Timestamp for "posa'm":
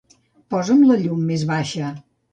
0.53-0.81